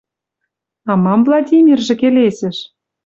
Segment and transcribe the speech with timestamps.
[0.89, 2.57] «А мам Владимиржӹ келесӹш?»—